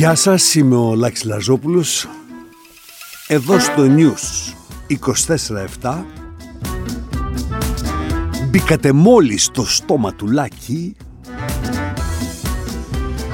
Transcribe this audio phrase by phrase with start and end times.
[0.00, 2.08] Γεια σας, είμαι ο Λάκης Λαζόπουλος.
[3.26, 4.54] Εδώ στο News
[5.82, 6.04] 24-7
[8.50, 10.96] Μπήκατε μόλις στο στόμα του Λάκη.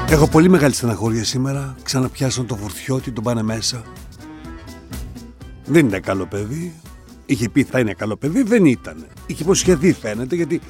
[0.09, 1.77] Έχω πολύ μεγάλη στεναχώρια σήμερα.
[1.83, 3.83] Ξαναπιάσαν το βουρθιώτη, τον πάνε μέσα.
[5.65, 6.81] Δεν είναι καλό παιδί.
[7.27, 9.07] Είχε πει θα είναι καλό παιδί, δεν ήταν.
[9.27, 10.61] Είχε υποσχεθεί φαίνεται γιατί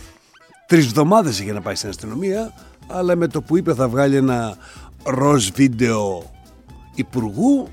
[0.67, 2.53] Τρεις εβδομάδες είχε να πάει στην αστυνομία
[2.87, 4.57] αλλά με το που είπε θα βγάλει ένα
[5.07, 6.31] ροζ βίντεο
[6.95, 7.69] υπουργού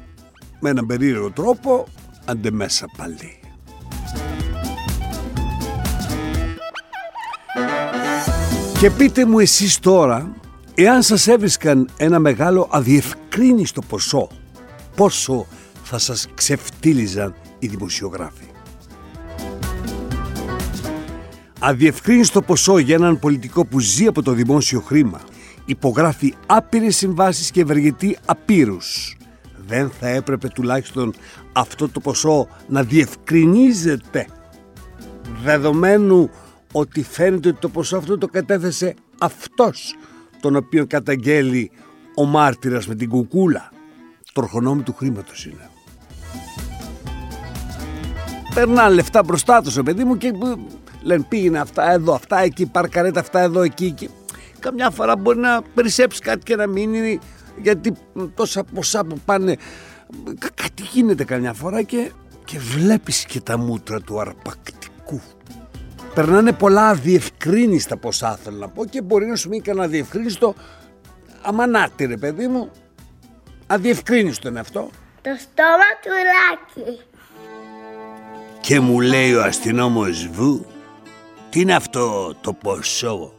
[0.60, 1.88] με έναν περίεργο τρόπο
[2.26, 3.40] αντε μέσα πάλι.
[8.80, 10.36] Και πείτε μου εσείς τώρα,
[10.76, 14.28] εάν σας έβρισκαν ένα μεγάλο αδιευκρίνιστο ποσό,
[14.96, 15.46] πόσο
[15.84, 18.46] θα σας ξεφτύλιζαν οι δημοσιογράφοι;
[21.60, 25.22] Αδιευκρίνιστο ποσό για έναν πολιτικό που ζει από το δημόσιο χρήμα,
[25.66, 29.18] υπογράφει άπειρες συμβάσεις και ευεργετεί απείρους.
[29.68, 31.14] Δεν θα έπρεπε τουλάχιστον
[31.54, 34.28] αυτό το ποσό να διευκρινίζεται
[35.44, 36.30] δεδομένου
[36.72, 39.96] ότι φαίνεται ότι το ποσό αυτό το κατέθεσε αυτός
[40.40, 41.72] τον οποίο καταγγέλει
[42.16, 43.72] ο μάρτυρας με την κουκούλα.
[44.34, 45.70] Τροχονόμη του χρήματος είναι.
[48.54, 50.34] Περνάνε λεφτά μπροστά τους, παιδί μου, και
[51.02, 54.10] λένε πήγαινε αυτά εδώ, αυτά εκεί, παρκαρέτα αυτά εδώ, εκεί, εκεί
[54.64, 57.20] καμιά φορά μπορεί να περισσέψει κάτι και να μείνει
[57.62, 57.94] γιατί
[58.36, 59.58] τόσα ποσά που πάνε
[60.54, 62.12] κάτι γίνεται καμιά φορά και,
[62.46, 65.22] και βλέπεις και τα μούτρα του αρπακτικού.
[66.14, 70.56] Περνάνε πολλά αδιευκρίνιστα ποσά θέλω να πω και μπορεί να σου μείνει κανένα αδιευκρίνιστο
[71.42, 72.72] αμανάτι ρε παιδί μου
[73.68, 74.90] αδιευκρίνιστο είναι αυτό.
[75.22, 77.00] Το στόμα του Λάκη.
[78.62, 80.66] Και μου λέει ο αστυνόμος Βου
[81.50, 83.34] τι είναι αυτό το ποσό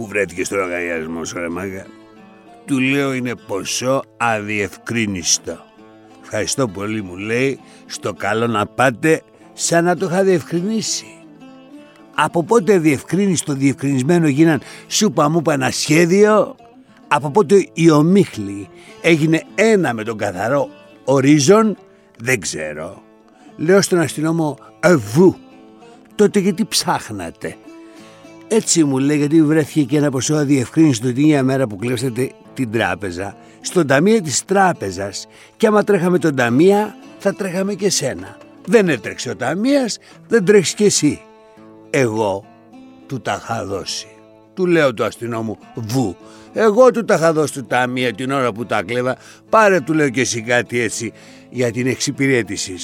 [0.00, 1.86] που βρέθηκε στο λογαριασμό σου, ρε μάγα.
[2.64, 5.58] Του λέω είναι ποσό αδιευκρίνιστο.
[6.22, 9.22] Ευχαριστώ πολύ μου λέει, στο καλό να πάτε
[9.52, 11.06] σαν να το είχα διευκρινίσει.
[12.14, 16.56] Από πότε διευκρίνιστο διευκρινισμένο γίναν σούπα μου ένα σχέδιο,
[17.08, 18.68] από πότε η ομίχλη
[19.02, 20.68] έγινε ένα με τον καθαρό
[21.04, 21.76] ορίζον,
[22.18, 23.02] δεν ξέρω.
[23.56, 25.36] Λέω στον αστυνόμο, ευού,
[26.14, 27.56] τότε γιατί ψάχνατε;
[28.52, 32.70] Έτσι μου λέει γιατί βρέθηκε και ένα ποσό αδιευκρίνηστο την ίδια μέρα που κλέψατε την
[32.70, 38.36] τράπεζα στον ταμείο της τράπεζας και άμα τρέχαμε τον ταμεία θα τρέχαμε και σένα.
[38.64, 41.20] Δεν έτρεξε ο ταμείας, δεν τρέχεις και εσύ.
[41.90, 42.44] Εγώ
[43.06, 44.08] του τα είχα δώσει.
[44.54, 46.16] Του λέω του αστυνόμου βου.
[46.52, 49.16] Εγώ του τα είχα δώσει του ταμεία την ώρα που τα κλέβα.
[49.48, 51.12] Πάρε του λέω και εσύ κάτι έτσι
[51.50, 52.74] για την εξυπηρέτηση.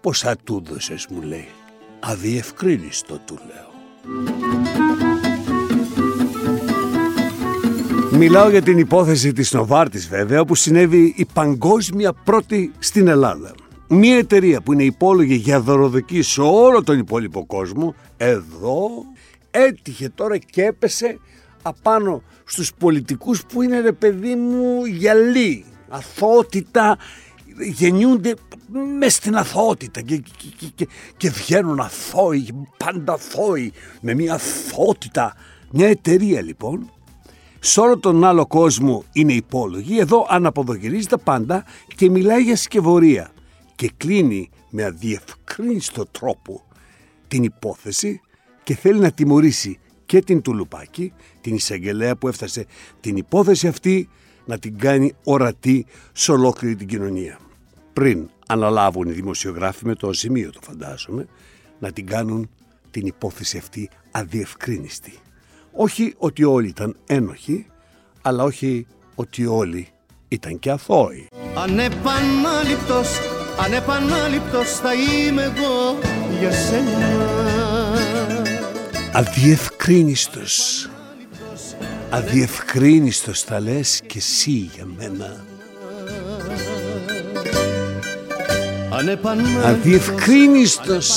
[0.00, 1.48] Πόσα του δώσες μου λέει.
[2.00, 3.73] Αδιευκρίνιστο του λέω.
[8.12, 13.54] Μιλάω για την υπόθεση της Νοβάρτης βέβαια όπου συνέβη η παγκόσμια πρώτη στην Ελλάδα.
[13.88, 18.88] Μια εταιρεία που είναι υπόλογη για δωροδοκή σε όλο τον υπόλοιπο κόσμο εδώ
[19.50, 21.18] έτυχε τώρα και έπεσε
[21.62, 26.98] απάνω στους πολιτικούς που είναι ρε παιδί μου γυαλί, αθότητα
[27.58, 28.34] γεννιούνται
[28.98, 35.36] μες στην αθωότητα και, και, και, και βγαίνουν αθώοι, πάντα αθώοι, με μια αθωότητα.
[35.70, 36.90] Μια εταιρεία λοιπόν,
[37.60, 41.64] σε όλο τον άλλο κόσμο είναι υπόλογη, εδώ αναποδογυρίζεται πάντα
[41.96, 43.30] και μιλάει για σκευωρία
[43.74, 46.62] και κλείνει με αδιευκρίνιστο τρόπο
[47.28, 48.20] την υπόθεση
[48.62, 52.66] και θέλει να τιμωρήσει και την Τουλουπάκη, την εισαγγελέα που έφτασε
[53.00, 54.08] την υπόθεση αυτή
[54.44, 57.38] να την κάνει ορατή σε ολόκληρη την κοινωνία
[57.94, 61.26] πριν αναλάβουν οι δημοσιογράφοι με το σημείο το φαντάζομαι
[61.78, 62.50] να την κάνουν
[62.90, 65.12] την υπόθεση αυτή αδιευκρίνιστη.
[65.72, 67.66] Όχι ότι όλοι ήταν ένοχοι,
[68.22, 69.88] αλλά όχι ότι όλοι
[70.28, 71.28] ήταν και αθώοι.
[71.54, 73.08] Ανεπανάληπτος,
[73.64, 75.98] ανεπανάληπτος θα είμαι εγώ
[76.38, 77.22] για σένα.
[79.12, 80.88] Αδιευκρίνιστος,
[82.10, 85.44] αδιευκρίνιστος θα λες και εσύ για μένα.
[89.64, 91.08] Αδιευκρίνιστος.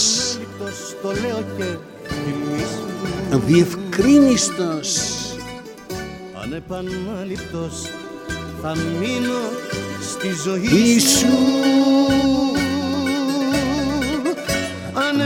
[3.33, 4.97] Αδιευκρίνιστος.
[6.43, 7.91] Ανεπανάληπτος
[8.61, 9.39] θα μείνω
[10.01, 11.27] στη ζωή σου.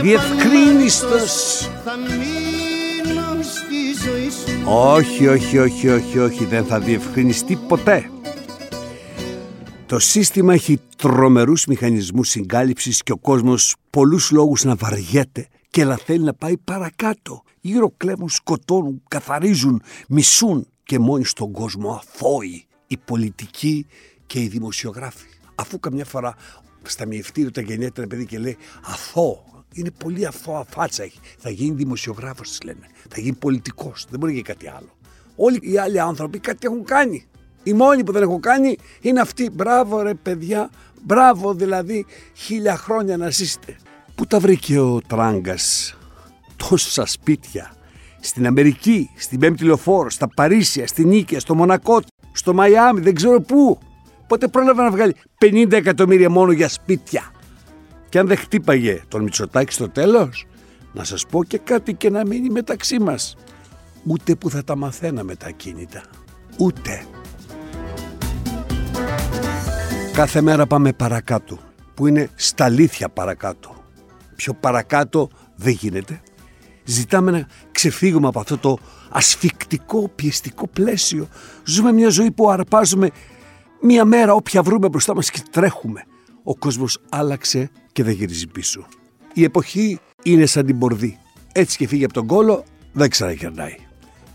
[0.02, 4.62] Διευκρίνιστος θα μείνω στη ζωή σου.
[4.64, 8.10] Όχι, όχι, όχι, όχι, όχι, δεν θα διευκρινιστεί ποτέ.
[9.86, 15.96] Το σύστημα έχει τρομερούς μηχανισμούς συγκάλυψης και ο κόσμος πολλούς λόγους να βαριέται και να
[15.96, 17.42] θέλει να πάει παρακάτω.
[17.60, 23.86] Γύρω κλέβουν, σκοτώνουν, καθαρίζουν, μισούν και μόνοι στον κόσμο αθώοι οι πολιτικοί
[24.26, 25.26] και οι δημοσιογράφοι.
[25.54, 26.34] Αφού καμιά φορά
[26.82, 31.18] στα μυευτήρια όταν γεννιέται ένα παιδί και λέει αθώο, είναι πολύ αθώα φάτσα έχει.
[31.38, 32.86] Θα γίνει δημοσιογράφος της λένε.
[33.08, 34.06] Θα γίνει πολιτικός.
[34.10, 34.96] Δεν μπορεί να γίνει κάτι άλλο.
[35.36, 37.26] Όλοι οι άλλοι άνθρωποι κάτι έχουν κάνει.
[37.62, 39.50] Οι μόνοι που δεν έχουν κάνει είναι αυτοί.
[39.50, 40.70] Μπράβο ρε παιδιά,
[41.02, 43.76] μπράβο δηλαδή χίλια χρόνια να ζήσετε.
[44.14, 45.96] Πού τα βρήκε ο Τράγκας
[46.68, 47.74] τόσα σπίτια;
[48.20, 52.00] Στην Αμερική, στην Πέμπτη Λεωφόρο, στα Παρίσια, στην Νίκαια, στο Μονακό,
[52.32, 53.78] στο Μαϊάμι, δεν ξέρω πού.
[54.26, 57.30] Πότε πρόλαβε να βγάλει 50 εκατομμύρια μόνο για σπίτια.
[58.08, 60.46] Και αν δεν χτύπαγε τον Μητσοτάκη στο τέλος,
[60.92, 63.36] να σας πω και κάτι και να μείνει μεταξύ μας.
[64.04, 66.02] Ούτε που θα τα μαθαίναμε τα κίνητα.
[66.58, 67.06] Ούτε.
[70.12, 71.58] Κάθε μέρα πάμε παρακάτω,
[71.94, 73.74] που είναι στα αλήθεια παρακάτω.
[74.36, 76.20] Πιο παρακάτω δεν γίνεται.
[76.84, 78.78] Ζητάμε να ξεφύγουμε από αυτό το
[79.10, 81.28] ασφικτικό, πιεστικό πλαίσιο.
[81.64, 83.10] Ζούμε μια ζωή που αρπάζουμε
[83.80, 86.04] μία μέρα όποια βρούμε μπροστά μας και τρέχουμε.
[86.42, 88.86] Ο κόσμος άλλαξε και δεν γυρίζει πίσω.
[89.34, 91.18] Η εποχή είναι σαν την πορδί.
[91.52, 93.76] Έτσι και φύγει από τον κόλο, δεν ξαναγερνάει.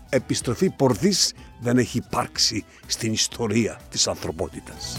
[0.08, 4.98] Επιστροφή πορδής δεν έχει υπάρξει στην ιστορία της ανθρωπότητας.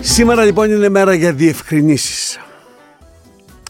[0.00, 2.38] Σήμερα λοιπόν είναι μέρα για διευκρινήσεις.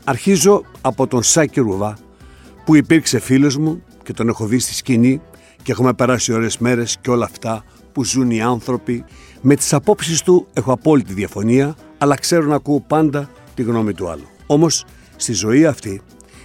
[0.05, 1.99] Αρχίζω από τον Σάκη Ρουβά
[2.65, 5.21] που υπήρξε φίλος μου και τον έχω δει στη σκηνή
[5.63, 9.05] και έχουμε περάσει ωραίες μέρες και όλα αυτά που ζουν οι άνθρωποι.
[9.41, 14.09] Με τις απόψεις του έχω απόλυτη διαφωνία αλλά ξέρω να ακούω πάντα τη γνώμη του
[14.09, 14.27] άλλου.
[14.47, 14.85] Όμως
[15.17, 16.01] στη ζωή αυτή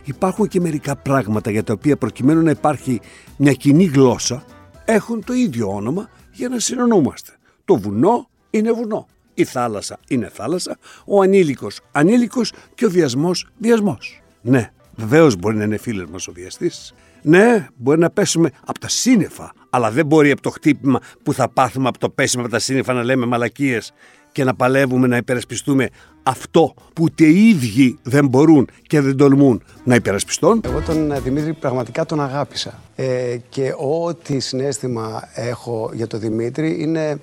[0.10, 3.00] υπάρχουν και μερικά πράγματα για τα οποία προκειμένου να υπάρχει
[3.38, 4.44] μια κοινή γλώσσα
[4.86, 7.32] έχουν το ίδιο όνομα για να συνονούμαστε.
[7.66, 9.08] Το βουνό είναι βουνό.
[9.34, 14.22] Η θάλασσα είναι θάλασσα, ο ανήλικος ανήλικος και ο βιασμός βιασμός.
[14.42, 16.94] Ναι, βεβαίως μπορεί να είναι φίλος μας ο βιαστής.
[17.22, 21.50] Ναι, μπορεί να πέσουμε από τα σύννεφα, αλλά δεν μπορεί από το χτύπημα που θα
[21.50, 23.94] πάθουμε από το πέσιμο από τα σύννεφα να λέμε μαλακίες
[24.40, 25.90] και να παλεύουμε να υπερασπιστούμε
[26.24, 30.62] αυτό που ούτε οι ίδιοι δεν μπορούν και δεν τολμούν να υπερασπιστούν.
[30.66, 32.80] Εγώ τον ε, Δημήτρη πραγματικά τον αγάπησα.
[32.96, 37.20] Ε, και ό,τι συνέστημα έχω για τον Δημήτρη είναι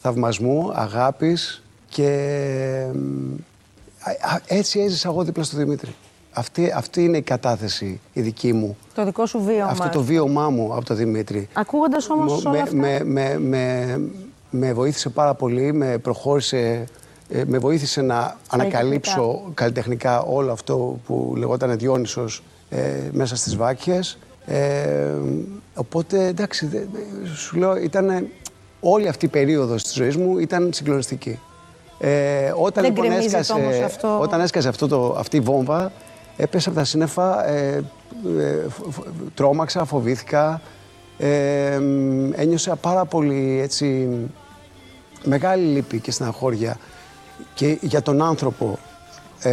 [0.00, 2.10] θαυμασμού, αγάπης και
[4.46, 5.94] έτσι έζησα εγώ δίπλα στο Δημήτρη.
[6.32, 8.76] Αυτή, αυτή είναι η κατάθεση η δική μου.
[8.94, 9.70] Το δικό σου βίωμα.
[9.70, 11.48] Αυτό το βίωμά μου από τον Δημήτρη.
[11.52, 12.76] Ακούγοντας όμως όλα αυτά...
[12.76, 14.00] Με, με, με,
[14.50, 16.84] με βοήθησε πάρα πολύ, με προχώρησε,
[17.28, 22.78] ε, με βοήθησε να ανακαλύψω καλλιτεχνικά όλο αυτό που λεγόταν Διόνυσος ε,
[23.12, 24.18] μέσα στις Βάκιες.
[24.46, 25.12] Ε,
[25.74, 26.88] οπότε, εντάξει,
[27.34, 28.28] σου λέω, ήταν
[28.80, 31.38] όλη αυτή η περίοδος της ζωής μου ήταν συγκλονιστική.
[31.98, 34.20] Ε, όταν Δεν λοιπόν έσκασε, αυτό...
[34.20, 35.92] όταν έσκασε αυτό το, αυτή η βόμβα,
[36.36, 37.84] έπεσα από τα σύννεφα, ε,
[38.38, 38.66] ε,
[39.34, 40.60] τρόμαξα, φοβήθηκα,
[41.18, 41.80] ε,
[42.32, 44.08] ένιωσα πάρα πολύ έτσι,
[45.24, 46.78] μεγάλη λύπη και στεναχώρια
[47.54, 48.78] και για τον άνθρωπο
[49.42, 49.52] ε,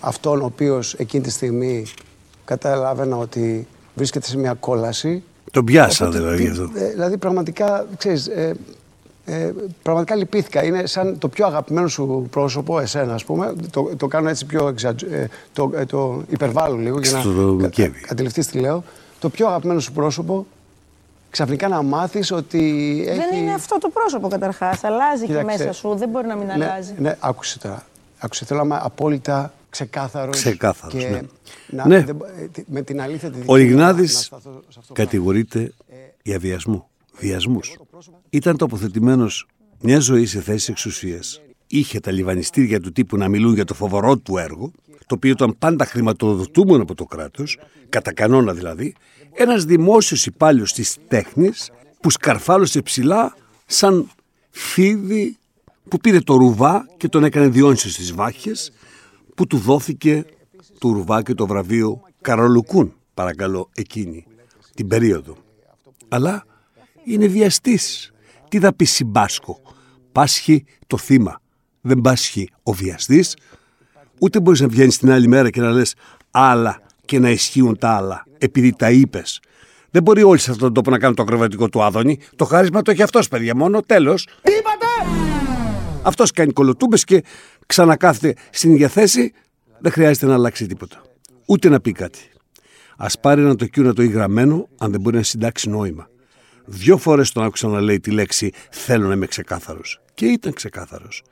[0.00, 1.86] αυτόν ο οποίος εκείνη τη στιγμή
[2.44, 5.22] καταλάβαινα ότι βρίσκεται σε μια κόλαση.
[5.50, 6.70] Τον πιάσα δηλαδή αυτό.
[6.74, 8.54] Ε, δηλαδή πραγματικά, ξέρεις, ε,
[9.24, 9.52] ε,
[9.82, 10.64] πραγματικά λυπήθηκα.
[10.64, 13.54] Είναι σαν το πιο αγαπημένο σου πρόσωπο, εσένα ας πούμε.
[13.70, 14.74] Το, το κάνω έτσι πιο
[15.10, 18.84] ε, το, ε, το υπερβάλλω λίγο για να κα, αντιληφθείς τι λέω.
[19.26, 20.46] Το πιο αγαπημένο σου πρόσωπο
[21.30, 22.58] ξαφνικά να μάθεις ότι
[23.08, 23.18] έχει...
[23.18, 24.84] Δεν είναι αυτό το πρόσωπο καταρχάς.
[24.84, 25.94] Αλλάζει και μέσα σου.
[25.94, 26.94] Δεν μπορεί να μην ναι, αλλάζει.
[26.98, 27.86] Ναι, άκουσε τώρα.
[28.18, 28.44] Άκουσε.
[28.44, 30.36] Θέλω να είμαι απόλυτα ξεκάθαρος.
[30.36, 31.20] Ξεκάθαρος, και ναι.
[31.66, 32.00] Να, ναι.
[32.04, 32.16] Δεν,
[32.66, 34.32] με την αλήθεια τη Ο Ιγνάδης
[34.92, 35.72] κατηγορείται
[36.22, 37.76] για βιασμό βιασμούς.
[38.30, 39.46] Ήταν τοποθετημένος
[39.80, 41.40] μια ζωή σε θέση εξουσίας.
[41.66, 44.70] Είχε τα λιβανιστήρια του τύπου να μιλούν για το φοβερό του έργο,
[45.06, 48.94] το οποίο ήταν πάντα χρηματοδοτούμενο από το κράτος, κατά κανόνα δηλαδή,
[49.36, 54.10] ένας δημόσιος υπάλληλος της τέχνης που σκαρφάλωσε ψηλά σαν
[54.50, 55.36] φίδι
[55.88, 58.72] που πήρε το ρουβά και τον έκανε διόνυσιο στις βάχες
[59.34, 60.24] που του δόθηκε
[60.78, 64.26] το ρουβά και το βραβείο Καρολουκούν, παρακαλώ, εκείνη
[64.74, 65.36] την περίοδο.
[66.08, 66.44] Αλλά
[67.04, 68.12] είναι βιαστής.
[68.48, 69.60] Τι θα πει συμπάσχο.
[70.12, 71.40] Πάσχει το θύμα.
[71.80, 73.36] Δεν πάσχει ο βιαστής.
[74.20, 75.94] Ούτε μπορείς να βγαίνεις την άλλη μέρα και να λες
[76.30, 79.40] άλλα και να ισχύουν τα άλλα, επειδή τα είπες.
[79.90, 82.18] Δεν μπορεί όλοι σε αυτόν τον τόπο να κάνουν το ακροβατικό του Άδωνη.
[82.36, 83.82] Το χάρισμα το έχει αυτός, παιδιά, μόνο.
[83.82, 84.28] Τέλος.
[84.42, 84.86] Τι είπατε!
[86.02, 87.22] Αυτός κάνει κολοτούμπες και
[87.66, 89.32] ξανακάθεται στην ίδια θέση.
[89.78, 91.02] Δεν χρειάζεται να αλλάξει τίποτα.
[91.46, 92.18] Ούτε να πει κάτι.
[92.96, 96.08] Α πάρει ένα το να το ή γραμμένο, αν δεν μπορεί να συντάξει νόημα.
[96.64, 100.00] Δυο φορές τον άκουσα να λέει τη λέξη Θέλω να είμαι ξεκάθαρος.
[100.14, 101.22] Και ήταν ξεκάθαρος.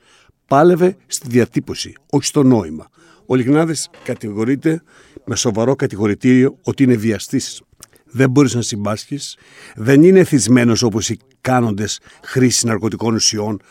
[0.47, 2.87] Πάλευε στη διατύπωση, όχι στο νόημα.
[3.25, 4.81] Ο Λιγνάδης κατηγορείται
[5.25, 7.61] με σοβαρό κατηγορητήριο ότι είναι βιαστής.
[8.05, 9.37] δεν μπορείς να συμπάσχεις,
[9.75, 13.61] δεν είναι εθισμένος όπως οι κάνοντες χρήση ναρκωτικών ουσιών,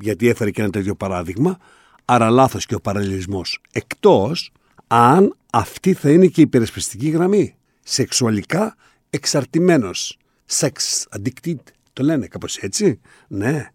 [0.00, 1.58] γιατί έφερε και ένα τέτοιο παράδειγμα,
[2.04, 3.60] άρα λάθος και ο παραλληλισμός.
[3.72, 4.52] Εκτός
[4.86, 7.56] αν αυτή θα είναι και η υπερασπιστική γραμμή.
[7.82, 8.76] Σεξουαλικά
[9.10, 10.18] εξαρτημένος.
[10.58, 10.70] Sex
[11.16, 11.60] addicted,
[11.92, 13.00] το λένε κάπως έτσι.
[13.28, 13.68] Ναι.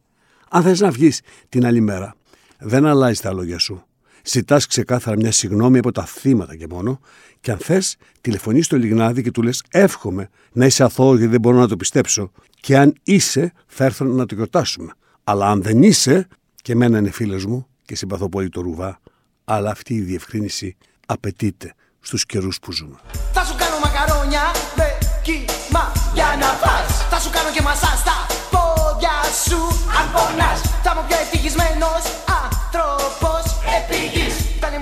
[0.50, 2.16] Αν θες να βγεις την άλλη μέρα,
[2.60, 3.84] δεν αλλάζει τα λόγια σου.
[4.32, 7.00] Ζητάς ξεκάθαρα μια συγνώμη από τα θύματα και μόνο,
[7.42, 11.40] και αν θες, τηλεφωνείς στο Λιγνάδι και του λες: Εύχομαι να είσαι αθώος γιατί δεν
[11.42, 12.32] μπορώ να το πιστέψω.
[12.60, 14.92] Και αν είσαι, θα έρθω να το γιορτάσουμε.
[15.24, 16.28] Αλλά αν δεν είσαι,
[16.62, 19.00] και εμένα είναι φίλος μου και συμπαθώ πολύ το ρουβά,
[19.46, 22.96] αλλά αυτή η διευκρίνηση απαιτείται στους καιρούς που ζούμε.
[23.34, 24.42] Θα σου κάνω μακαρόνια
[24.76, 28.18] με κύμα για να φας Θα σου κάνω και μασά στα
[28.54, 29.60] πόδια σου
[29.98, 32.04] αν πονάς Θα μου πιο ευτυχισμένος
[32.44, 33.49] άνθρωπος επί γης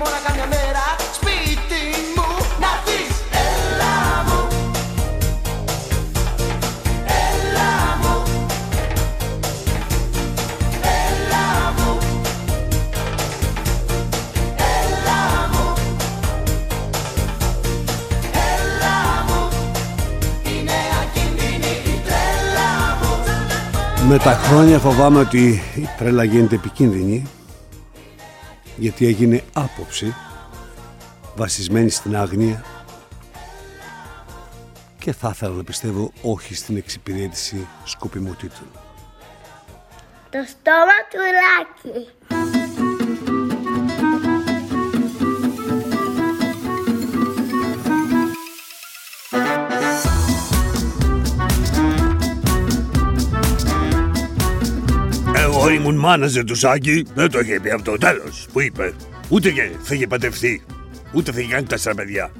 [0.08, 0.84] Φτάνει μόνο καμιά μέρα.
[1.16, 1.82] Σπίτι
[2.16, 2.28] μου
[2.62, 3.12] να δεις
[3.46, 3.96] Έλα
[4.28, 4.40] μου.
[7.26, 7.72] Έλα
[8.02, 8.14] μου.
[10.98, 11.46] Έλα
[11.76, 11.90] μου.
[14.78, 15.20] Έλα
[15.52, 15.66] μου.
[18.52, 18.98] Έλα
[19.28, 19.40] μου.
[20.52, 23.12] Η νέα κινδύνη η τρέλα μου.
[24.08, 27.26] Με τα χρόνια φοβάμαι ότι η τρέλα γίνεται επικίνδυνη
[28.78, 30.14] γιατί έγινε άποψη
[31.36, 32.64] βασισμένη στην άγνοια
[34.98, 38.68] και θα ήθελα να πιστεύω όχι στην εξυπηρέτηση σκοπιμοτήτων.
[40.30, 42.57] Το στόμα του Λάκη.
[55.68, 57.98] Εγώ ήμουν μάναζερ του Σάκη, δεν το είχε πει αυτό.
[57.98, 58.22] Τέλο,
[58.52, 58.92] που είπε.
[59.28, 60.62] Ούτε και θα είχε παντρευτεί.
[61.12, 62.30] Ούτε θα είχε κάνει τέσσερα παιδιά.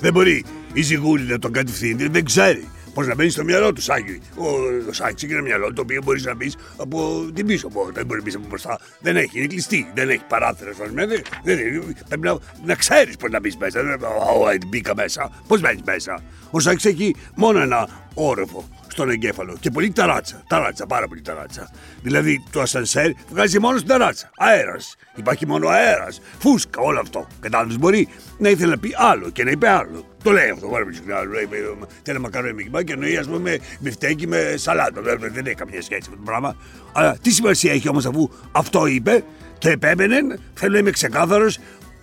[0.00, 3.80] Δεν μπορεί η Ζιγούλη να τον κατευθύνει, δεν ξέρει πώ να μπαίνει στο μυαλό του
[3.82, 4.20] Σάκη.
[4.36, 4.44] Ο,
[4.88, 8.06] ο Σάκη είναι ένα μυαλό το οποίο μπορεί να μπει από την πίσω πόρτα, δεν
[8.06, 8.78] μπορεί να μπει από μπροστά.
[9.00, 11.14] Δεν έχει, είναι κλειστή, δεν έχει παράθυρα σπασμένη.
[11.44, 13.82] Δεν, είναι- πρέπει να, να ξέρει πώ να μπει μέσα.
[13.82, 13.98] Δεν,
[14.42, 15.30] Ω, ε, μπήκα μέσα.
[15.46, 16.22] Πώ μπαίνει μέσα.
[16.50, 18.68] Ο Σάκη έχει μόνο ένα όροφο
[18.98, 20.42] στον εγκέφαλο και πολύ ταράτσα.
[20.48, 21.70] Ταράτσα, πάρα πολύ ταράτσα.
[22.02, 24.30] Δηλαδή το ασανσέρ βγάζει μόνο στην ταράτσα.
[24.36, 24.96] Αέρας.
[25.14, 26.20] Υπάρχει μόνο αέρας.
[26.38, 27.26] Φούσκα, όλο αυτό.
[27.40, 30.04] Κατάλαβες μπορεί να ήθελε να πει άλλο και να είπε άλλο.
[30.22, 31.24] Το λέει αυτό, πάρα πολύ συχνά.
[31.24, 35.00] Λέει, ε, Θέλει μακαρόνι με κυμπά και εννοεί ας πούμε μπιφτέκι με σαλάτα.
[35.00, 36.56] Δεν, δεν έχει καμία σχέση με το πράγμα.
[36.92, 39.24] Αλλά τι σημασία έχει όμως αφού αυτό είπε
[39.58, 41.58] και επέμενε, θέλω να είμαι ξεκάθαρος.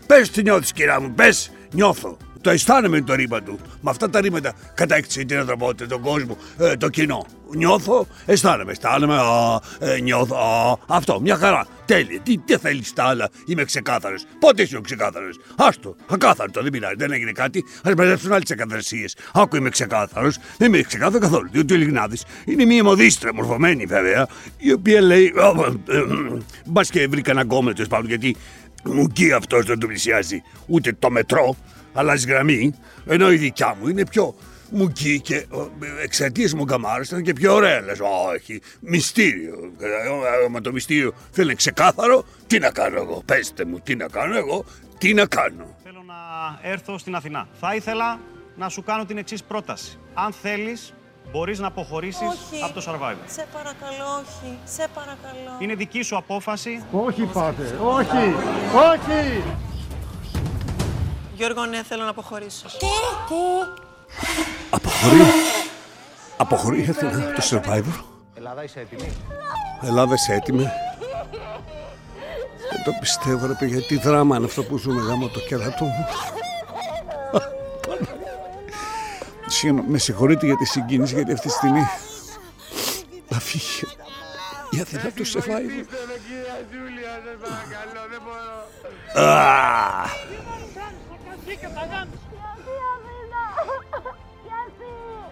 [0.06, 2.18] Πες τι νιώθεις, κυρία μου, πες, νιώθω.
[2.46, 3.60] Το αισθάνομαι το ρήμα του.
[3.82, 7.26] Με αυτά τα ρήματα κατέκτησε την ανθρωπότητα, τον κόσμο, ε, το κοινό.
[7.56, 11.68] Νιώθω, αισθάνομαι, αισθάνομαι, α, ε, νιώθω, α, αυτό, μια χαρά.
[11.86, 12.20] Τέλεια.
[12.20, 14.26] Τι, τι θέλεις τα άλλα, είμαι ξεκάθαρος.
[14.40, 15.40] Πότε είσαι ο ξεκάθαρος.
[15.56, 17.64] Άστο, ακάθαρτο, δεν πειράζει, δεν έγινε κάτι.
[17.88, 19.06] Α μαζέψουν άλλες εκαθαρσίε.
[19.34, 21.50] Άκου είμαι ξεκάθαρος, δεν είμαι ξεκάθαρο καθόλου.
[21.52, 25.34] Διότι ο Λιγνάδης είναι μια μοδίστρα, μορφωμένη βέβαια, η οποία λέει.
[26.66, 28.36] Μπας και βρήκα ένα γκόμενο τέλος πάντων, γιατί
[28.84, 31.56] μου γκεί αυτός δεν το πλησιάζει ούτε το μετρό,
[31.96, 32.74] αλλάζει γραμμή,
[33.06, 34.36] ενώ η δικιά μου είναι πιο
[34.70, 35.46] μουκή και
[36.04, 37.82] εξαιτίας μου γκαμάρα ήταν και πιο ωραία.
[37.82, 38.00] Λες,
[38.34, 39.72] όχι, μυστήριο.
[39.80, 43.22] Ε, Μα το μυστήριο θέλει ξεκάθαρο, τι να κάνω εγώ.
[43.26, 44.66] Πέστε μου, τι να κάνω εγώ,
[44.98, 45.66] τι να κάνω.
[45.84, 46.16] Θέλω να
[46.70, 47.48] έρθω στην Αθηνά.
[47.60, 48.20] Θα ήθελα
[48.56, 50.00] να σου κάνω την εξής πρόταση.
[50.14, 50.94] Αν θέλεις,
[51.32, 52.64] μπορείς να αποχωρήσεις Όχι.
[52.64, 53.16] από το Survivor.
[53.26, 54.58] Σε παρακαλώ, όχι.
[54.64, 55.58] Σε παρακαλώ.
[55.60, 56.84] Είναι δική σου απόφαση.
[56.92, 58.36] Όχι, πάτερ, όχι,
[58.92, 59.44] όχι.
[61.36, 62.66] Γιώργο, ναι, θέλω να αποχωρήσω.
[64.70, 65.22] Αποχωρεί.
[66.38, 68.04] Αποχωρεί η Αθηνά, το Survivor.
[68.34, 69.14] Ελλάδα, είσαι έτοιμη;
[69.82, 70.64] Ελλάδα, είσαι έτοιμη.
[72.72, 73.82] Δεν το πιστεύω, ρε παιδιά.
[73.82, 76.06] Τι δράμα είναι αυτό που ζούμε γάμο το κέρατο μου.
[79.48, 81.88] Συγγνώμη, με συγχωρείτε για τη συγκίνηση, γιατί αυτή τη στιγμή
[83.30, 83.88] θα φύγει
[84.70, 85.86] η Αθηνά από το Survivor.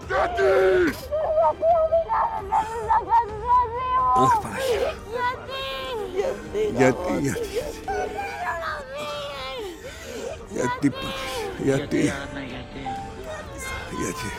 [0.04, 0.26] Α,
[4.24, 4.96] Αχ, Παναγία.
[6.76, 7.44] Γιατί, γιατί,
[10.50, 12.02] γιατί, Παναγία, γιατί,
[14.02, 14.30] γιατί.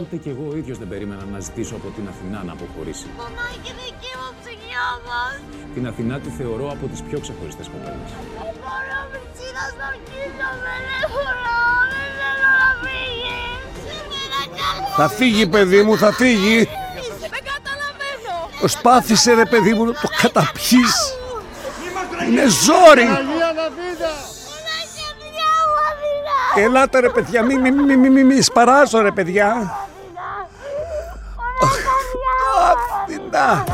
[0.00, 3.06] Ούτε κι εγώ ο ίδιος δεν περίμενα να ζητήσω από την Αθηνά να αποχωρήσει.
[3.16, 5.34] Μαμάκι δική μου ψυγείο μας.
[5.74, 8.10] Την Αθηνά τη θεωρώ από τις πιο ξεχωριστές κοπέλες.
[8.42, 10.72] Δεν μπορώ μισήνα στο κοίταμε.
[11.00, 11.49] Δεν μπορώ.
[14.96, 16.68] Θα φύγει, παιδί μου, θα φύγει.
[17.20, 18.48] Δεν καταλαβαίνω.
[18.58, 21.14] Προσπάθησε, ρε παιδί μου, να το καταπιείς.
[22.28, 23.02] Είναι ζόρι.
[23.02, 24.12] Αγία Δαφίδα.
[24.48, 26.66] Μαμάκι, παιδιά μου, Αθηνά.
[26.66, 29.76] Ελάτε ρε παιδιά, μη, μη, μη, μη, μη, μη σπαράζω ρε παιδιά.
[32.70, 33.64] Αθηνά.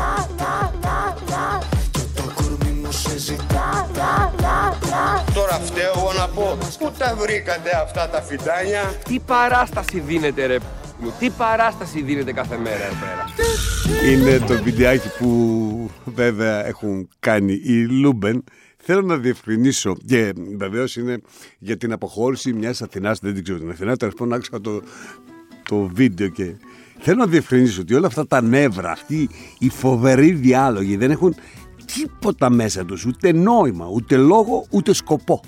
[5.33, 10.57] Τώρα φταίω εγώ να πω Πού τα βρήκατε αυτά τα φυτάνια Τι παράσταση δίνετε ρε
[10.99, 13.25] μου, τι παράσταση δίνετε κάθε μέρα εδώ πέρα.
[14.11, 18.43] Είναι το βιντεάκι που βέβαια έχουν κάνει οι Λούμπεν.
[18.77, 21.21] Θέλω να διευκρινίσω και βεβαίως είναι
[21.59, 23.19] για την αποχώρηση μιας Αθηνάς.
[23.19, 23.97] Δεν την ξέρω την Αθηνά.
[23.97, 24.81] Τέλος πάντων, άκουσα το,
[25.69, 26.55] το βίντεο και
[26.99, 31.35] θέλω να διευκρινίσω ότι όλα αυτά τα νεύρα, αυτοί οι φοβεροί διάλογοι δεν έχουν
[31.93, 35.41] τίποτα μέσα τους, ούτε νόημα, ούτε λόγο, ούτε σκοπό.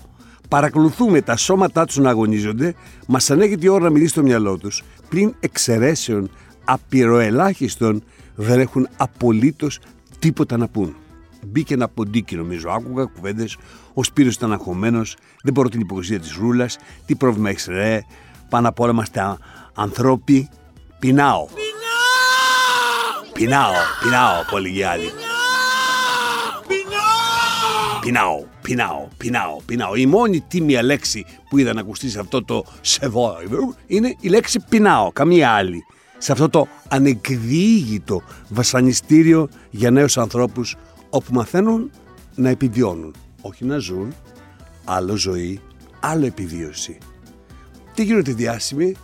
[0.49, 2.73] Παρακολουθούμε τα σώματά τους να αγωνίζονται,
[3.07, 6.29] μα σαν έρχεται η ώρα να μιλήσει στο μυαλό τους, πλην εξαιρέσεων
[6.65, 8.03] απειροελάχιστον
[8.35, 9.79] δεν έχουν απολύτως
[10.19, 10.95] τίποτα να πούν.
[11.45, 13.57] Μπήκε ένα ποντίκι νομίζω, άκουγα κουβέντες.
[13.93, 16.77] Ο Σπύρος ήταν αγχωμένος, δεν μπορώ την υποκρισία της ρούλας.
[17.05, 18.01] Τι πρόβλημα έχεις, ρε;
[18.49, 19.37] Πάνω απ' όλα είμαστε
[19.73, 20.49] ανθρώποι.
[20.99, 21.47] Πεινάω.
[23.33, 23.71] Πεινάω,
[24.03, 25.11] πεινάω, πολύ άλλοι.
[26.67, 28.43] Πεινάω, πεινάω,
[29.17, 29.95] πεινάω, πεινάω.
[29.95, 34.59] Η μόνη τίμια λέξη που είδα να ακουστεί σε αυτό το survivor είναι η λέξη
[34.69, 35.85] πεινάω, καμία άλλη.
[36.17, 40.75] Σε αυτό το ανεκδιήγητο βασανιστήριο για νέους ανθρώπους
[41.09, 41.91] όπου μαθαίνουν
[42.35, 43.15] να επιβιώνουν.
[43.41, 44.13] Όχι να ζουν,
[44.85, 45.61] άλλο ζωή,
[45.99, 46.97] άλλο επιβίωση.
[47.93, 48.95] Τι γίνονται διάσημοι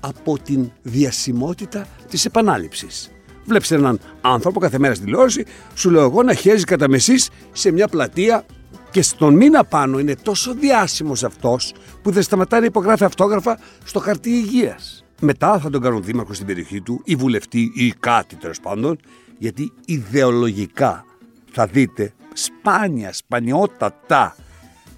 [0.00, 3.10] από την διασημότητα της επανάληψης.
[3.44, 5.44] Βλέπεις έναν άνθρωπο κάθε μέρα στη τηλεόραση,
[5.74, 8.44] σου λέω εγώ να χέζει κατά μεσής σε μια πλατεία
[8.90, 14.00] και στον μήνα πάνω είναι τόσο διάσημος αυτός που δεν σταματάει να υπογράφει αυτόγραφα στο
[14.00, 15.04] χαρτί υγείας.
[15.20, 18.98] Μετά θα τον κάνουν δήμαρχο στην περιοχή του ή βουλευτή ή κάτι τέλος πάντων
[19.38, 21.04] γιατί ιδεολογικά
[21.52, 24.36] θα δείτε σπάνια, σπανιότατα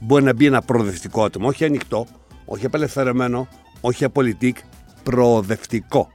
[0.00, 2.06] μπορεί να μπει ένα προοδευτικό άτομο, όχι ανοιχτό,
[2.44, 3.48] όχι απελευθερωμένο,
[3.80, 4.56] όχι απολυτικ,
[5.02, 6.12] προοδευτικό.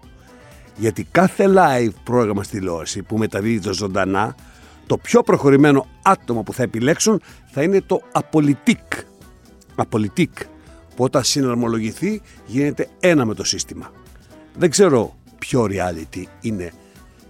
[0.77, 4.35] Γιατί κάθε live πρόγραμμα στη τηλεόραση που μεταδίδεται ζωντανά,
[4.87, 7.21] το πιο προχωρημένο άτομο που θα επιλέξουν
[7.51, 8.81] θα είναι το απολυτικ.
[9.75, 10.31] Απολυτικ,
[10.95, 13.91] που όταν συναρμολογηθεί γίνεται ένα με το σύστημα.
[14.57, 16.73] Δεν ξέρω ποιο reality είναι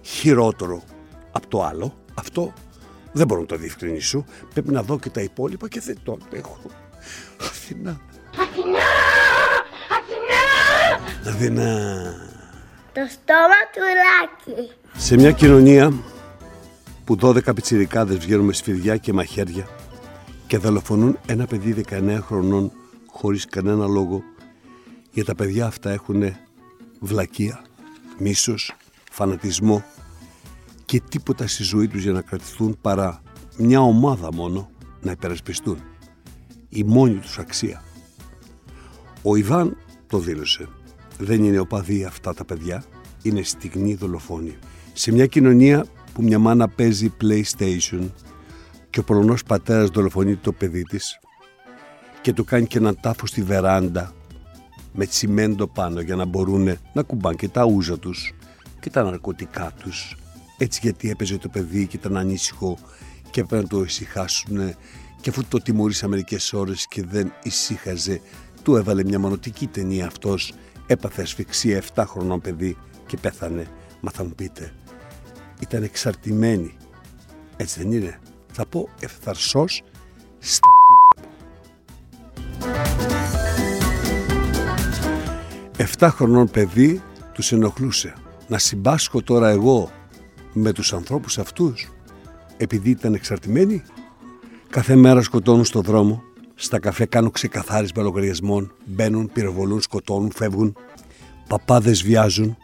[0.02, 0.82] χειρότερο
[1.32, 1.94] από το άλλο.
[2.14, 2.52] Αυτό
[3.12, 4.24] δεν μπορώ να το διευκρινίσω.
[4.52, 6.58] Πρέπει να δω και τα υπόλοιπα και δεν το έχω.
[7.40, 8.00] Αθηνά.
[8.40, 8.88] Αθηνά!
[9.96, 11.34] Αθηνά!
[11.34, 12.14] Αθηνά.
[12.92, 14.70] Το στόμα του Λάκη.
[14.96, 15.92] Σε μια κοινωνία
[17.06, 19.66] που 12 πιτσιρικάδες βγαίνουν με σφυριά και μαχαίρια
[20.46, 22.72] και δολοφονούν ένα παιδί 19 χρονών
[23.06, 24.22] χωρίς κανένα λόγο
[25.10, 26.22] για τα παιδιά αυτά έχουν
[27.00, 27.62] βλακεία,
[28.18, 28.76] μίσος,
[29.10, 29.84] φανατισμό
[30.84, 33.22] και τίποτα στη ζωή τους για να κρατηθούν παρά
[33.56, 35.78] μια ομάδα μόνο να υπερασπιστούν.
[36.68, 37.82] Η μόνη τους αξία.
[39.22, 40.68] Ο Ιβάν το δήλωσε.
[41.18, 42.84] Δεν είναι οπαδοί αυτά τα παιδιά,
[43.22, 44.56] είναι στιγνή δολοφόνοι.
[44.92, 48.10] Σε μια κοινωνία που μια μάνα παίζει PlayStation
[48.90, 51.18] και ο Πολωνός πατέρας δολοφονεί το παιδί της
[52.22, 54.12] και του κάνει και έναν τάφος στη βεράντα
[54.92, 58.34] με τσιμέντο πάνω για να μπορούν να κουμπάνε και τα ούζα τους
[58.80, 60.16] και τα ναρκωτικά τους.
[60.58, 62.78] Έτσι γιατί έπαιζε το παιδί και ήταν ανήσυχο
[63.30, 64.74] και έπρεπε να το ησυχάσουν
[65.20, 68.20] και αφού το τιμωρήσε μερικές ώρες και δεν ησύχαζε
[68.62, 70.52] του έβαλε μια μονοτική ταινία αυτός.
[70.86, 72.76] Έπαθε ασφυξία 7 χρονών παιδί
[73.06, 73.66] και πέθανε.
[74.00, 74.72] Μα θα μου πείτε
[75.60, 76.76] ήταν εξαρτημένη
[77.56, 78.20] έτσι δεν είναι
[78.52, 79.82] θα πω ευθαρσός
[80.38, 80.68] στα
[85.78, 88.14] Εφτά χρονών παιδί τους ενοχλούσε.
[88.48, 89.90] Να συμπάσχω τώρα εγώ
[90.52, 91.88] με τους ανθρώπους αυτούς
[92.56, 93.82] επειδή ήταν εξαρτημένοι;
[94.70, 96.22] Κάθε μέρα σκοτώνουν στο δρόμο,
[96.54, 100.76] στα καφέ κάνουν ξεκαθάρισμα λογαριασμών, μπαίνουν, πυροβολούν, σκοτώνουν, φεύγουν.
[101.48, 102.56] Παπάδες βιάζουν,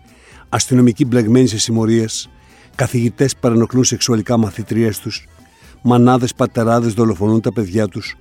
[0.49, 2.31] αστυνομικοί μπλεγμένοι σε συμμορίες,
[2.75, 5.27] καθηγητές παρενοχλούν σεξουαλικά μαθητρίες τους,
[5.83, 8.17] μανάδες πατεράδες δολοφονούν τα παιδιά τους,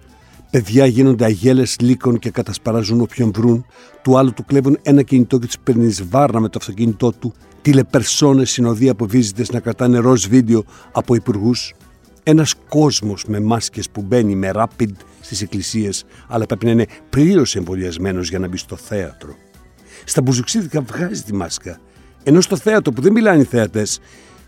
[0.52, 3.66] παιδιά γίνονται αγέλες λύκων και κατασπαράζουν όποιον βρουν,
[4.02, 8.50] του άλλου του κλέβουν ένα κινητό και τους παίρνει βάρνα με το αυτοκίνητό του, τηλεπερσόνες
[8.50, 11.74] συνοδεία από βίζιτες να κρατάνε ροζ βίντεο από υπουργούς.
[12.24, 17.56] Ένας κόσμος με μάσκες που μπαίνει με rapid στις εκκλησίες, αλλά πρέπει να είναι πλήρως
[17.56, 19.36] εμβολιασμένος για να μπει στο θέατρο.
[20.04, 21.80] Στα μπουζουξίδικα βγάζει τη μάσκα,
[22.24, 24.00] ενώ στο θέατρο που δεν μιλάνε οι θεατές,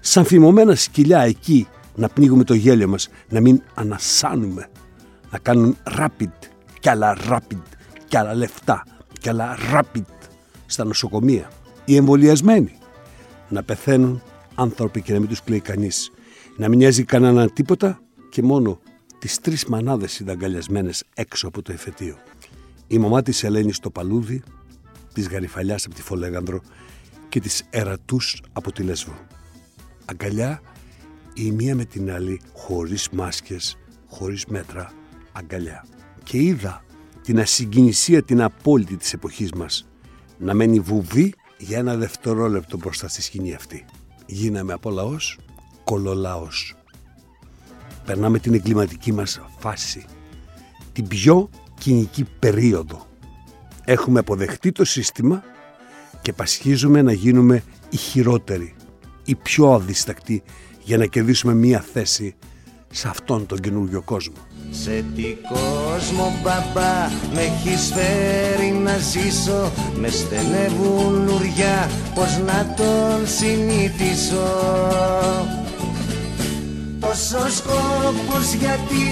[0.06, 4.70] σαν φημωμένα σκυλιά εκεί να πνίγουμε το γέλιο μας, να μην ανασάνουμε,
[5.32, 6.32] να κάνουν rapid
[6.80, 7.62] κι άλλα rapid
[8.08, 8.84] κι άλλα λεφτά
[9.20, 10.04] κι άλλα rapid
[10.66, 11.52] στα νοσοκομεία.
[11.86, 12.78] Οι εμβολιασμένοι
[13.50, 14.22] να πεθαίνουν
[14.56, 16.12] άνθρωποι και να μην τους κλαίει κανείς.
[16.58, 18.80] Να μην νοιάζει κανέναν τίποτα και μόνο
[19.20, 22.18] τις τρεις μανάδες συνταγκαλιασμένες έξω από το εφετείο.
[22.88, 24.44] Η μαμά της Ελένης στο Παλούδι,
[25.14, 26.62] της Γαριφαλιάς από τη Φολέγανδρο
[27.30, 29.14] και της Ερατούς από τη Λέσβο.
[30.06, 30.62] Αγκαλιά
[31.34, 34.94] η μία με την άλλη χωρίς μάσκες, χωρίς μέτρα,
[35.32, 35.86] αγκαλιά.
[36.24, 36.84] Και είδα
[37.22, 39.88] την ασυγκινησία την απόλυτη της εποχής μας
[40.38, 43.86] να μένει βουβή για ένα δευτερόλεπτο μπροστά στη σκηνή αυτή.
[44.26, 45.40] Γίναμε από λαός
[45.84, 46.76] κολολάος.
[48.06, 50.06] Περνάμε την εγκληματική μας φάση.
[50.94, 53.08] Την πιο κοινική περίοδο.
[53.86, 55.44] Έχουμε αποδεχτεί το σύστημα
[56.22, 58.76] και πασχίζουμε να γίνουμε οι χειρότεροι,
[59.26, 60.44] οι πιο αδιστακτοί
[60.84, 62.36] για να κερδίσουμε μία θέση
[62.92, 64.36] σε αυτόν τον καινούργιο κόσμο.
[64.72, 73.28] Σε τι κόσμο μπαμπά με έχεις φέρει να ζήσω; Με στενεύουν λουριά πως να τον
[73.28, 74.48] συνηθίσω;
[77.00, 79.06] Τόσο σκόπος γιατί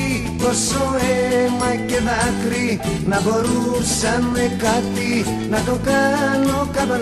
[0.43, 7.01] τόσο αίμα και δάκρυ Να μπορούσαν με κάτι να το κάνω καπνό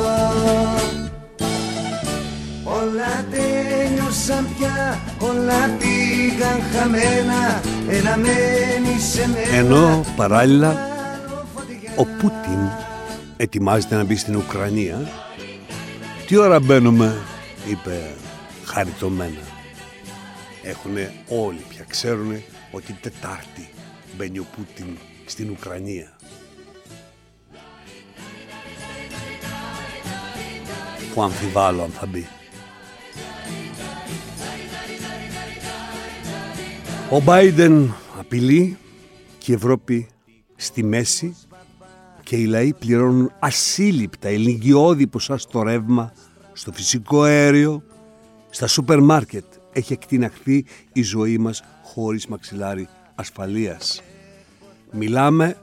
[0.00, 1.09] Όλα
[3.30, 9.56] τέλειωσαν πια, όλα πήγαν χαμένα Ένα μένει σε μένα.
[9.56, 10.88] Ενώ παράλληλα
[11.96, 12.68] ο Πούτιν
[13.36, 15.10] ετοιμάζεται να μπει στην Ουκρανία
[16.26, 17.16] Τι ώρα μπαίνουμε,
[17.70, 18.14] είπε
[18.64, 19.48] χαριτωμένα.
[20.62, 20.96] Έχουν
[21.28, 23.68] όλοι πια ξέρουν ότι Τετάρτη
[24.16, 26.12] μπαίνει ο Πούτιν στην Ουκρανία.
[31.14, 32.28] Που αμφιβάλλω αν θα μπει
[37.12, 38.76] Ο Μπάιντεν απειλεί
[39.38, 40.08] και η Ευρώπη
[40.56, 41.36] στη μέση
[42.22, 46.12] και οι λαοί πληρώνουν ασύλληπτα ηλικιώδη ποσά στο ρεύμα,
[46.52, 47.82] στο φυσικό αέριο,
[48.50, 49.44] στα σούπερ μάρκετ.
[49.72, 54.02] Έχει εκτιναχθεί η ζωή μας χωρίς μαξιλάρι ασφαλείας.
[54.92, 55.56] Μιλάμε,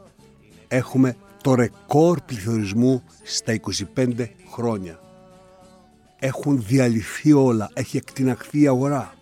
[0.68, 3.60] έχουμε το ρεκόρ πληθωρισμού στα
[3.96, 5.00] 25 χρόνια.
[6.20, 9.17] Έχουν διαλυθεί όλα, έχει εκτιναχθεί η αγορά.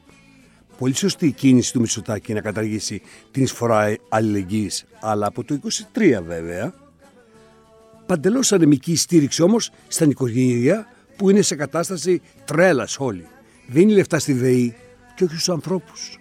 [0.77, 5.59] Πολύ σωστή η κίνηση του Μητσοτάκη να καταργήσει την εισφορά αλληλεγγύης, αλλά από το
[5.93, 6.73] 23 βέβαια.
[8.05, 13.27] Παντελώς ανεμική στήριξη όμως στα νοικοκυριά που είναι σε κατάσταση τρέλας όλοι.
[13.67, 14.75] Δίνει λεφτά στη ΔΕΗ
[15.15, 16.19] και όχι στους ανθρώπους.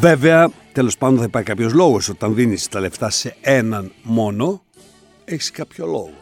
[0.00, 4.62] Βέβαια, τέλος πάντων θα υπάρχει κάποιος λόγος όταν δίνεις τα λεφτά σε έναν μόνο,
[5.24, 6.14] έχεις κάποιο λόγο.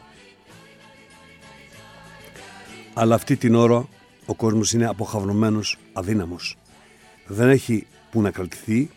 [2.95, 3.89] Αλλά αυτή την ώρα
[4.27, 6.57] ο κόσμος είναι αποχαυρωμένος, αδύναμος.
[7.27, 8.91] Δεν έχει που να κρατηθεί,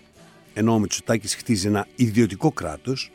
[0.53, 3.11] ενώ ο Μητσοτάκης χτίζει ένα ιδιωτικό κράτος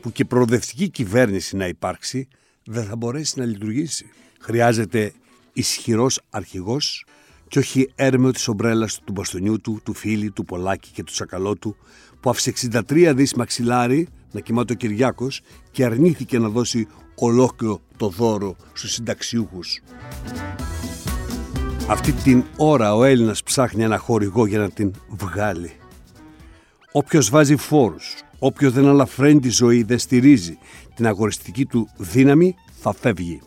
[0.00, 2.28] που και προοδευτική κυβέρνηση να υπάρξει
[2.64, 4.06] δεν θα μπορέσει να λειτουργήσει.
[4.40, 5.12] Χρειάζεται
[5.52, 7.04] ισχυρός αρχηγός
[7.48, 11.76] και όχι έρμεο της ομπρέλας του μπαστονιού του, του φίλη, του Πολάκη και του Σακαλώτου
[12.20, 18.08] που άφησε 63 δις μαξιλάρι να κοιμάται ο Κυριάκος και αρνήθηκε να δώσει ολόκληρο το
[18.08, 19.80] δώρο στους συνταξιούχους.
[21.88, 25.72] Αυτή την ώρα ο Έλληνας ψάχνει ένα χορηγό για να την βγάλει.
[26.92, 30.58] Όποιος βάζει φόρους, όποιος δεν αλαφραίνει τη ζωή, δεν στηρίζει
[30.94, 33.40] την αγοριστική του δύναμη, θα φεύγει.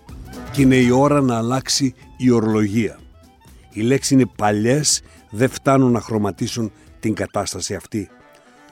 [0.52, 3.00] Και είναι η ώρα να αλλάξει η ορολογία.
[3.72, 8.10] Οι λέξεις είναι παλιές, δεν φτάνουν να χρωματίσουν την κατάσταση αυτή.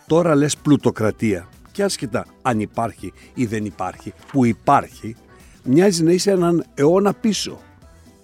[0.07, 5.15] Τώρα λες πλουτοκρατία και άσχετα αν υπάρχει ή δεν υπάρχει, που υπάρχει,
[5.63, 7.59] μοιάζει να είσαι έναν αιώνα πίσω.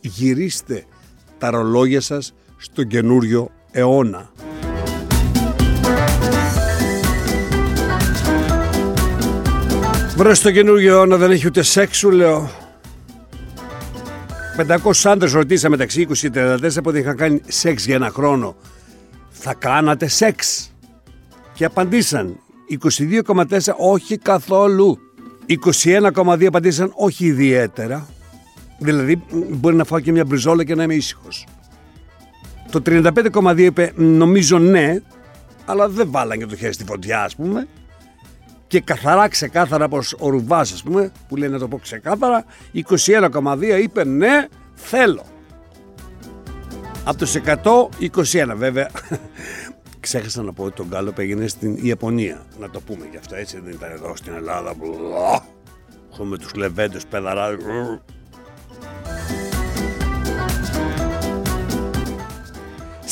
[0.02, 0.86] Γυρίστε
[1.40, 4.30] τα ρολόγια σας στον καινούριο αιώνα.
[10.16, 12.50] Βρε στο καινούργιο αιώνα δεν έχει ούτε σεξ σου λέω.
[14.68, 18.56] 500 άντρες ρωτήσα μεταξύ 20 και 34 που δεν είχαν κάνει σεξ για ένα χρόνο.
[19.30, 20.72] Θα κάνατε σεξ;
[21.54, 22.40] Και απαντήσαν
[23.24, 24.98] 22,4 όχι καθόλου.
[25.46, 28.08] 21,2 απαντήσαν όχι ιδιαίτερα.
[28.80, 31.46] Δηλαδή μπορεί να φάω και μια μπριζόλα και να είμαι ήσυχος.
[32.72, 34.96] Το 35,2 είπε νομίζω ναι,
[35.66, 37.68] αλλά δεν βάλανε το χέρι στη φωτιά ας πούμε.
[38.68, 43.80] Και καθαρά ξεκάθαρα όπως ο Ρουβάς ας πούμε, που λέει να το πω ξεκάθαρα, 21,2
[43.82, 45.24] είπε ναι, θέλω.
[47.04, 47.56] Από τους 100,
[48.00, 48.90] 21 βέβαια.
[50.00, 52.46] Ξέχασα να πω ότι τον Γκάλοπ έγινε στην Ιαπωνία.
[52.60, 54.98] Να το πούμε γι' αυτό έτσι δεν ήταν εδώ στην Ελλάδα που...
[56.12, 57.64] Έχουμε τους λεβέντες παιδαράδες.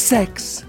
[0.05, 0.63] Σεξ.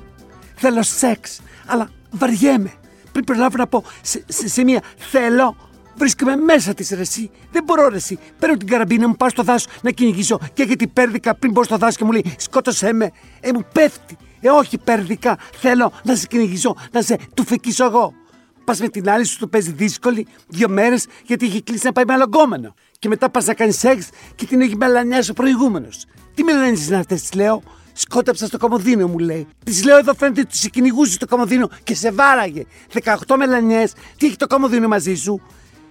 [0.55, 1.41] Θέλω σεξ.
[1.67, 2.73] Αλλά βαριέμαι.
[3.13, 5.57] Πριν προλάβω να πω σε, σε, σε μία θέλω,
[5.97, 7.31] βρίσκομαι μέσα της ρεσί.
[7.53, 8.19] Δεν μπορώ ρεσί.
[8.39, 11.77] Παίρνω την καραμπίνα μου, πάω στο δάσος να κυνηγήσω και γιατί πέρδικα πριν μπω στο
[11.77, 13.11] δάσος και μου λέει σκότωσέ με.
[13.41, 14.17] Ε, μου πέφτει.
[14.41, 15.39] Ε, όχι πέρδικα.
[15.53, 18.15] Θέλω να σε κυνηγήσω, να σε του φεκίσω εγώ.
[18.65, 22.05] πας με την άλλη σου το παίζει δύσκολη δύο μέρες γιατί έχει κλείσει να πάει
[22.05, 22.75] με αλογκόμενο.
[22.99, 26.05] Και μετά πας να κάνεις σεξ και την έχει μελανιάσει ο προηγούμενος.
[26.35, 27.63] Τι μελανιέ είναι αυτέ, τη λέω.
[28.01, 29.47] Σκόταψα στο κομμωδίνο, μου λέει.
[29.65, 32.65] Της λέω εδώ φαίνεται ότι σε κυνηγούσε στο κομμωδίνο και σε βάραγε.
[33.03, 33.93] 18 μελανιές.
[34.17, 35.41] Τι έχει το κομμωδίνο μαζί σου;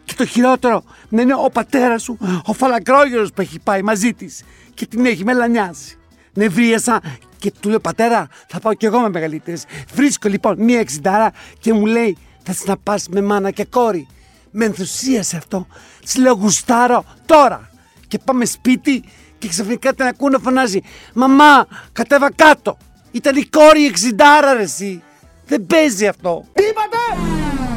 [0.06, 4.44] Και το χειρότερο να είναι ο πατέρας σου, ο φαλακρόγερο που έχει πάει μαζί της
[4.74, 5.98] και την έχει μελανιάσει.
[6.34, 7.02] Νευρίασα
[7.38, 9.66] και του λέω πατέρα, θα πάω κι εγώ με μεγαλύτερες.
[9.94, 14.08] Βρίσκω λοιπόν μία εξιντάρα και μου λέει θα να πα με μάνα και κόρη.
[14.52, 15.68] Με ενθουσίασε αυτό.
[16.02, 17.72] Της λέω γουστάρω τώρα.
[18.08, 19.04] Και πάμε σπίτι
[19.38, 20.82] και ξαφνικά την ακούω να φωνάζει
[21.14, 22.78] Μαμά, κατέβα κάτω.
[23.12, 25.04] Ήταν η κόρη εξιντάρα ρε εσύ.
[25.48, 26.46] Δεν παίζει αυτό.
[26.54, 26.98] Τι είπατε!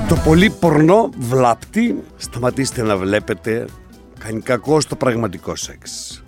[0.08, 2.02] Το πολύ πορνό βλάπτει.
[2.16, 3.64] Σταματήστε να βλέπετε.
[4.18, 6.22] Κάνει κακό στο πραγματικό σεξ.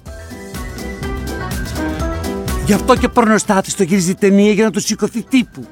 [2.67, 5.67] Γι' αυτό και ο πορνοστάτης το γυρίζει ταινία για να του σηκωθεί τύπου.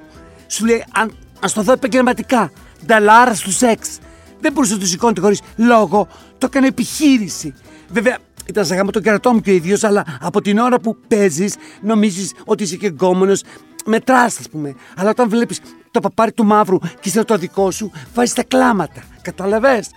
[0.47, 2.53] Σου λέει, αν, ας το δω επαγγελματικά.
[2.87, 3.99] Νταλάρα του σεξ.
[4.41, 6.09] Δεν μπορούσε να του σηκώνεται χωρίς λόγο.
[6.39, 7.55] Το έκανε επιχείρηση.
[7.89, 8.19] Βέβαια,
[8.51, 11.57] ήταν σαν γάμο το κερατό μου και ο ίδιο, αλλά από την ώρα που παίζεις,
[11.81, 13.43] νομίζεις ότι είσαι και γκόμενος.
[13.87, 14.75] Μετράς, ας πούμε.
[14.97, 15.61] Αλλά όταν βλέπεις
[15.91, 19.03] το παπάρι του μαύρου και είσαι το δικό σου, βάζεις τα κλάματα.
[19.23, 19.91] Κατάλαβες;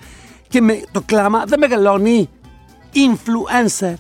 [0.47, 2.29] Και με το κλάμα δεν μεγαλώνει.
[2.93, 3.93] Influencer.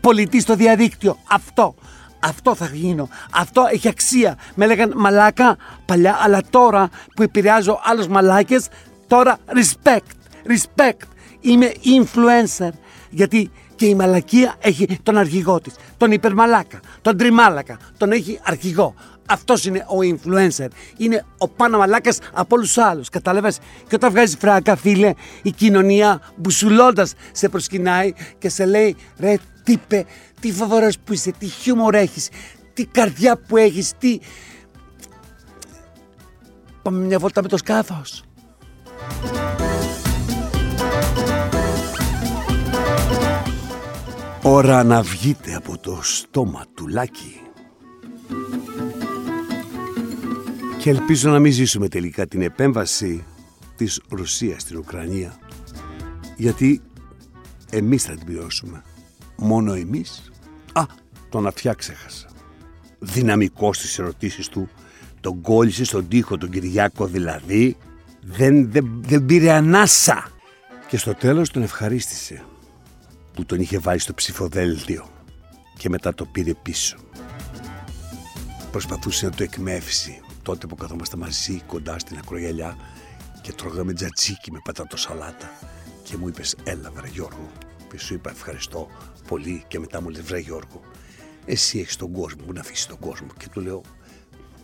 [0.00, 1.16] Πολιτή στο διαδίκτυο.
[1.30, 1.74] Αυτό.
[2.20, 3.08] Αυτό θα γίνω.
[3.32, 4.38] Αυτό έχει αξία.
[4.54, 8.68] Με λέγαν μαλάκα παλιά, αλλά τώρα που επηρεάζω άλλους μαλάκες,
[9.06, 10.10] τώρα respect.
[10.46, 11.06] Respect.
[11.40, 12.70] Είμαι influencer.
[13.10, 15.74] Γιατί και η μαλακία έχει τον αρχηγό της.
[15.96, 17.78] Τον υπερμαλάκα, τον τριμάλακα.
[17.96, 18.94] Τον έχει αρχηγό.
[19.28, 20.66] Αυτός είναι ο influencer.
[20.96, 23.08] Είναι ο πάνω μαλάκας από όλους τους άλλους.
[23.08, 23.58] Κατάλαβες;
[23.88, 25.12] Και όταν βγάζει φράκα, φίλε,
[25.42, 30.04] η κοινωνία μπουσουλώντας σε προσκυνάει και σε λέει ρε τύπε,
[30.40, 32.28] τι φοβερός που είσαι, τι χιούμορ έχεις,
[32.72, 34.18] τι καρδιά που έχεις, τι.
[36.82, 38.24] Πάμε μια βόλτα με το σκάφος.
[44.48, 47.40] Ώρα να βγείτε από το στόμα του Λάκη.
[50.78, 53.24] Και ελπίζω να μην ζήσουμε τελικά την επέμβαση
[53.76, 55.38] της Ρωσίας στην Ουκρανία.
[56.36, 56.80] Γιατί
[57.70, 58.82] εμείς θα την πληρώσουμε.
[59.36, 60.30] Μόνο εμείς.
[60.72, 60.82] Α,
[61.28, 62.28] τον αυτιά ξέχασα.
[62.98, 64.68] Δυναμικός στις ερωτήσεις του.
[65.20, 67.76] Τον κόλλησε στον τοίχο τον Κυριάκο δηλαδή.
[68.22, 70.30] Δεν, δεν, δεν πήρε ανάσα.
[70.88, 72.44] Και στο τέλος τον ευχαρίστησε
[73.36, 75.08] που τον είχε βάλει στο ψηφοδέλτιο
[75.78, 76.96] και μετά το πήρε πίσω.
[78.70, 82.76] Προσπαθούσε να το εκμεύσει τότε που καθόμαστε μαζί κοντά στην ακρογιαλιά
[83.42, 85.50] και τρώγαμε τζατσίκι με πατάτο σαλάτα.
[86.02, 87.50] Και μου είπες έλα βρε Γιώργο
[87.90, 88.88] και σου είπα ευχαριστώ
[89.28, 90.80] πολύ και μετά μου λες βρε Γιώργο
[91.46, 93.82] εσύ έχεις τον κόσμο που να αφήσεις τον κόσμο και του λέω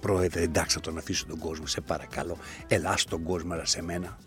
[0.00, 2.38] πρόεδρε εντάξει θα τον αφήσω τον κόσμο σε παρακαλώ.
[2.68, 4.18] Ελά στον κόσμο αλλά σε μένα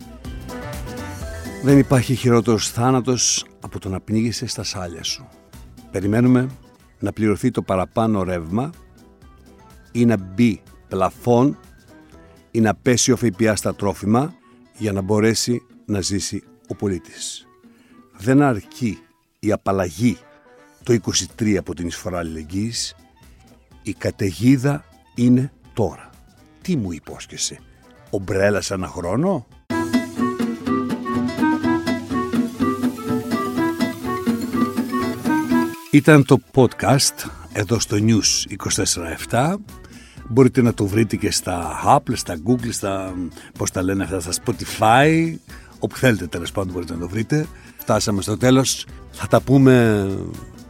[1.65, 5.27] δεν υπάρχει χειρότερος θάνατος από το να πνίγεσαι στα σάλια σου.
[5.91, 6.49] Περιμένουμε
[6.99, 8.69] να πληρωθεί το παραπάνω ρεύμα
[9.91, 11.59] ή να μπει πλαφόν
[12.51, 14.33] ή να πέσει ο ΦΠΑ στα τρόφιμα
[14.77, 17.47] για να μπορέσει να ζήσει ο πολίτης.
[18.17, 18.99] Δεν αρκεί
[19.39, 20.17] η απαλλαγή
[20.83, 20.97] το
[21.37, 22.95] 23 από την εισφορά αλληλεγγύης,
[23.83, 24.83] η καταιγίδα
[25.15, 26.09] είναι τώρα.
[26.61, 27.59] Τι μου υπόσχεσαι,
[28.09, 29.47] ομπρέλας σε ένα χρόνο;
[35.95, 38.55] Ήταν το podcast εδώ στο News
[39.29, 39.55] 24-7.
[40.29, 43.13] Μπορείτε να το βρείτε και στα Apple, στα Google, στα,
[43.57, 45.35] πώς τα λένε αυτά, στα Spotify,
[45.79, 47.47] όπου θέλετε τέλος πάντων μπορείτε να το βρείτε.
[47.77, 50.07] Φτάσαμε στο τέλος, θα τα πούμε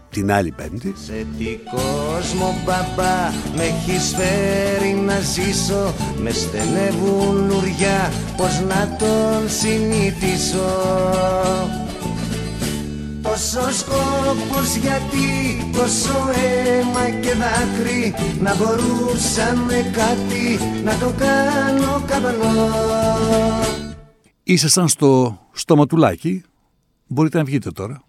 [0.10, 0.94] την άλλη πέμπτη.
[1.06, 9.50] Σε τι κόσμο μπαμπά με έχεις φέρει να ζήσω Με στενεύουν ουριά πως να τον
[9.50, 10.66] συνηθίσω
[13.36, 15.28] Τόσο σκόπος γιατί
[15.78, 18.13] τόσο αίμα και δάκρυ.
[18.41, 22.69] Να μπορούσα με κάτι να το κάνω καπανό
[24.43, 26.43] Ήσασταν στο στοματουλάκι,
[27.08, 28.05] μπορείτε να βγείτε τώρα.